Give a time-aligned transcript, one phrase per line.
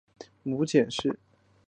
[0.41, 1.19] 母臧氏。